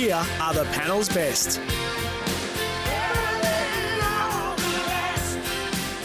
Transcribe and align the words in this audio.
Here 0.00 0.26
are 0.40 0.54
the 0.54 0.64
panel's 0.72 1.10
best. 1.10 1.60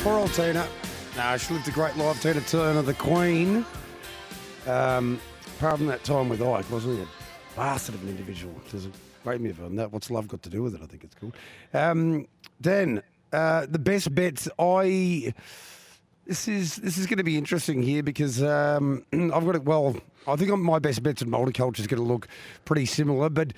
Poor 0.04 0.20
old 0.20 0.34
Tina. 0.34 0.68
No, 1.16 1.38
she 1.38 1.54
lived 1.54 1.70
a 1.70 1.72
great 1.72 1.96
life. 1.96 2.22
Tina 2.22 2.42
Turner, 2.42 2.82
the 2.82 2.94
Queen. 2.94 3.66
Um, 4.68 5.18
apart 5.56 5.78
from 5.78 5.88
that 5.88 6.04
time 6.04 6.28
with 6.28 6.42
Ike, 6.42 6.70
wasn't 6.70 6.98
he 6.98 7.04
a 7.04 7.08
bastard 7.56 7.96
of 7.96 8.04
an 8.04 8.10
individual? 8.10 8.54
There's 8.70 8.86
a 8.86 8.92
great 9.24 9.40
movie 9.40 9.64
on 9.64 9.78
that. 9.78 9.94
What's 9.94 10.12
love 10.12 10.28
got 10.28 10.44
to 10.44 10.50
do 10.50 10.62
with 10.62 10.76
it? 10.76 10.82
I 10.84 10.88
think 10.88 11.06
it's 11.06 11.16
called. 11.16 11.38
Um, 11.74 12.28
Dan, 12.60 13.02
uh, 13.32 13.66
the 13.66 13.80
best 13.80 14.14
bets. 14.14 14.50
I 14.60 15.34
this 16.28 16.50
is 16.50 16.76
this 16.76 16.98
is 16.98 17.08
going 17.08 17.20
to 17.20 17.24
be 17.24 17.38
interesting 17.38 17.82
here 17.82 18.04
because 18.04 18.44
um, 18.44 19.06
I've 19.14 19.46
got 19.46 19.56
it. 19.56 19.64
Well, 19.64 19.96
I 20.28 20.36
think 20.36 20.56
my 20.58 20.80
best 20.80 21.04
bets 21.04 21.22
in 21.22 21.30
multiculture 21.30 21.80
is 21.80 21.88
going 21.88 22.02
to 22.02 22.08
look 22.08 22.28
pretty 22.66 22.86
similar. 22.86 23.30
But 23.30 23.54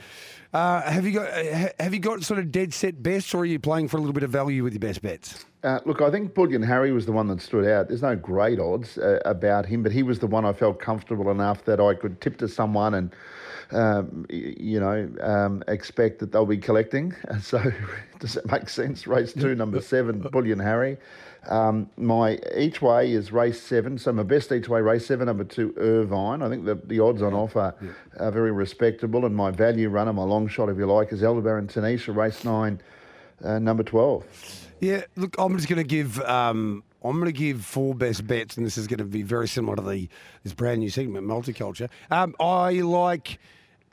uh, 0.53 0.81
have 0.81 1.05
you 1.05 1.13
got 1.13 1.32
have 1.79 1.93
you 1.93 1.99
got 1.99 2.23
sort 2.23 2.40
of 2.40 2.51
dead 2.51 2.73
set 2.73 3.01
best, 3.01 3.34
or 3.34 3.40
are 3.40 3.46
you 3.46 3.60
playing 3.60 3.87
for 3.87 3.98
a 3.98 3.99
little 3.99 4.13
bit 4.13 4.23
of 4.23 4.29
value 4.29 4.63
with 4.63 4.73
your 4.73 4.79
best 4.79 5.01
bets? 5.01 5.45
Uh, 5.63 5.79
look, 5.85 6.01
I 6.01 6.12
think 6.12 6.34
Bullion 6.34 6.62
Harry 6.62 6.91
was 6.91 7.05
the 7.05 7.12
one 7.12 7.27
that 7.27 7.41
stood 7.41 7.65
out. 7.65 7.88
There's 7.88 8.04
no 8.04 8.15
great 8.15 8.60
odds 8.60 8.98
uh, 8.98 9.20
about 9.26 9.65
him, 9.65 9.84
but 9.84 9.91
he 9.91 10.04
was 10.04 10.20
the 10.20 10.27
one 10.27 10.45
I 10.45 10.54
felt 10.54 10.79
comfortable 10.79 11.32
enough 11.32 11.65
that 11.65 11.79
I 11.79 11.93
could 11.93 12.21
tip 12.21 12.38
to 12.38 12.48
someone 12.48 12.93
and, 12.93 13.15
um, 13.71 14.26
you 14.29 14.79
know, 14.79 15.12
um, 15.20 15.63
expect 15.68 16.20
that 16.20 16.32
they'll 16.32 16.45
be 16.45 16.57
collecting. 16.57 17.13
So, 17.41 17.62
does 18.20 18.34
that 18.34 18.49
make 18.49 18.70
sense? 18.70 19.07
Race 19.07 19.34
two, 19.34 19.55
number 19.55 19.82
seven, 19.82 20.20
Bullion 20.20 20.60
Harry. 20.60 20.98
Um, 21.49 21.90
my 21.98 22.40
each 22.55 22.82
way 22.82 23.12
is 23.12 23.32
race 23.32 23.62
seven. 23.62 23.98
So 23.98 24.12
my 24.12 24.23
best 24.23 24.51
each 24.51 24.68
way 24.68 24.82
race 24.82 25.05
seven, 25.05 25.27
number 25.27 25.43
two 25.43 25.73
Irvine. 25.77 26.41
I 26.41 26.49
think 26.49 26.57
the, 26.58 26.76
the 26.86 27.00
odds 27.00 27.22
on 27.22 27.34
offer 27.34 27.76
yeah. 27.82 27.90
are 28.20 28.32
very 28.32 28.52
respectable. 28.52 29.26
And 29.26 29.36
my 29.36 29.52
value 29.52 29.90
runner, 29.90 30.13
my 30.13 30.24
long 30.24 30.48
shot, 30.48 30.70
if 30.70 30.77
you 30.77 30.86
like, 30.86 31.12
is 31.12 31.22
Elderbaron 31.22 31.72
Tanisha, 31.72 32.16
race 32.16 32.44
nine, 32.44 32.82
uh, 33.44 33.60
number 33.60 33.84
12. 33.84 34.26
Yeah, 34.80 35.04
look, 35.16 35.35
I'm 35.38 35.55
just 35.55 35.70
going 35.70 35.82
to 35.82 35.88
give. 35.88 36.20
Um, 36.22 36.84
I'm 37.04 37.13
going 37.13 37.26
to 37.26 37.32
give 37.32 37.63
four 37.63 37.96
best 37.96 38.28
bets, 38.28 38.58
and 38.58 38.66
this 38.66 38.78
is 38.78 38.88
going 38.88 39.00
to 39.00 39.05
be 39.05 39.24
very 39.24 39.48
similar 39.48 39.76
to 39.76 39.82
the 39.82 40.10
this 40.44 40.54
brand 40.54 40.80
new 40.80 40.90
segment, 40.90 41.26
multiculture. 41.26 41.90
Um, 42.12 42.35
I 42.40 42.72
like. 42.82 43.40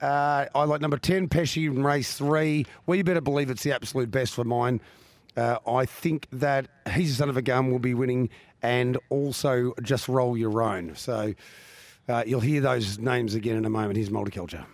Uh, 0.03 0.47
I 0.55 0.65
like 0.65 0.83
number 0.83 0.99
10, 0.99 1.29
Pesci 1.29 1.67
in 1.67 1.83
race 1.83 2.15
three. 2.19 2.67
Well, 2.85 2.97
you 2.97 3.05
better 3.05 3.23
believe 3.23 3.49
it's 3.49 3.63
the 3.63 3.73
absolute 3.73 4.11
best 4.11 4.35
for 4.35 4.45
mine. 4.45 4.81
Uh, 5.37 5.59
I 5.67 5.87
think 5.87 6.27
that 6.33 6.67
he's 6.93 7.13
a 7.13 7.15
son 7.15 7.31
of 7.31 7.37
a 7.37 7.43
gun 7.43 7.71
will 7.71 7.79
be 7.79 7.95
winning 7.95 8.29
and 8.61 8.99
also 9.09 9.73
just 9.83 10.09
roll 10.09 10.37
your 10.37 10.63
own. 10.63 10.95
So 10.97 11.35
uh, 12.09 12.23
you'll 12.27 12.41
hear 12.41 12.61
those 12.61 12.99
names 12.99 13.35
again 13.35 13.57
in 13.57 13.65
a 13.65 13.71
moment. 13.71 13.97
Here's 13.97 14.11
multiculture. 14.11 14.65